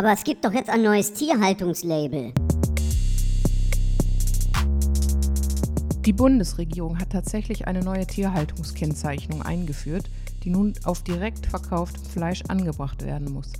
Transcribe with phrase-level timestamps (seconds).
[0.00, 2.32] Aber es gibt doch jetzt ein neues Tierhaltungslabel.
[6.06, 10.08] Die Bundesregierung hat tatsächlich eine neue Tierhaltungskennzeichnung eingeführt,
[10.42, 13.52] die nun auf direkt verkauftem Fleisch angebracht werden muss.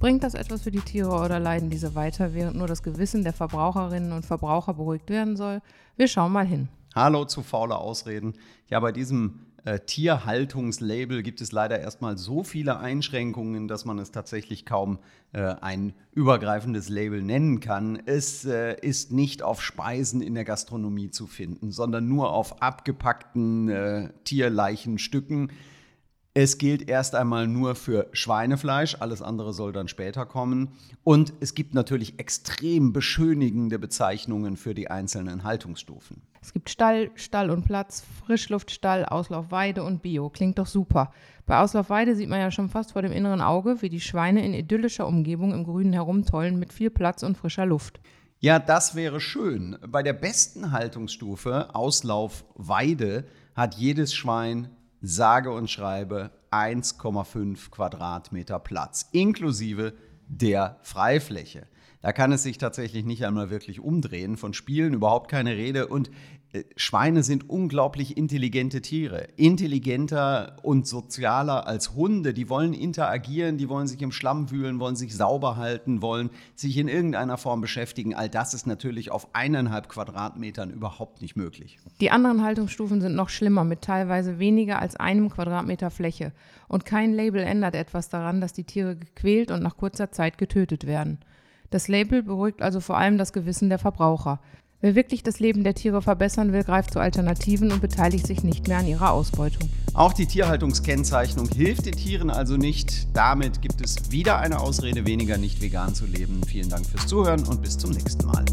[0.00, 3.32] Bringt das etwas für die Tiere oder leiden diese weiter, während nur das Gewissen der
[3.32, 5.62] Verbraucherinnen und Verbraucher beruhigt werden soll?
[5.96, 6.66] Wir schauen mal hin.
[6.96, 8.32] Hallo zu faule Ausreden.
[8.70, 14.12] Ja, bei diesem äh, Tierhaltungslabel gibt es leider erstmal so viele Einschränkungen, dass man es
[14.12, 14.98] tatsächlich kaum
[15.34, 18.02] äh, ein übergreifendes Label nennen kann.
[18.06, 23.68] Es äh, ist nicht auf Speisen in der Gastronomie zu finden, sondern nur auf abgepackten
[23.68, 25.52] äh, Tierleichenstücken.
[26.38, 30.68] Es gilt erst einmal nur für Schweinefleisch, alles andere soll dann später kommen.
[31.02, 36.20] Und es gibt natürlich extrem beschönigende Bezeichnungen für die einzelnen Haltungsstufen.
[36.42, 40.28] Es gibt Stall, Stall und Platz, Frischluftstall, Auslaufweide und Bio.
[40.28, 41.10] Klingt doch super.
[41.46, 44.52] Bei Auslaufweide sieht man ja schon fast vor dem inneren Auge, wie die Schweine in
[44.52, 47.98] idyllischer Umgebung im Grünen herumtollen mit viel Platz und frischer Luft.
[48.40, 49.78] Ja, das wäre schön.
[49.88, 54.68] Bei der besten Haltungsstufe, Auslaufweide, hat jedes Schwein
[55.00, 59.94] sage und schreibe 1,5 Quadratmeter Platz, inklusive
[60.28, 61.66] der Freifläche.
[62.06, 64.36] Da kann es sich tatsächlich nicht einmal wirklich umdrehen.
[64.36, 65.88] Von Spielen überhaupt keine Rede.
[65.88, 66.08] Und
[66.52, 69.26] äh, Schweine sind unglaublich intelligente Tiere.
[69.34, 72.32] Intelligenter und sozialer als Hunde.
[72.32, 76.76] Die wollen interagieren, die wollen sich im Schlamm wühlen, wollen sich sauber halten, wollen sich
[76.76, 78.14] in irgendeiner Form beschäftigen.
[78.14, 81.80] All das ist natürlich auf eineinhalb Quadratmetern überhaupt nicht möglich.
[82.00, 86.30] Die anderen Haltungsstufen sind noch schlimmer, mit teilweise weniger als einem Quadratmeter Fläche.
[86.68, 90.86] Und kein Label ändert etwas daran, dass die Tiere gequält und nach kurzer Zeit getötet
[90.86, 91.18] werden.
[91.70, 94.40] Das Label beruhigt also vor allem das Gewissen der Verbraucher.
[94.80, 98.68] Wer wirklich das Leben der Tiere verbessern will, greift zu Alternativen und beteiligt sich nicht
[98.68, 99.70] mehr an ihrer Ausbeutung.
[99.94, 103.08] Auch die Tierhaltungskennzeichnung hilft den Tieren also nicht.
[103.14, 106.42] Damit gibt es wieder eine Ausrede weniger, nicht vegan zu leben.
[106.46, 108.44] Vielen Dank fürs Zuhören und bis zum nächsten Mal.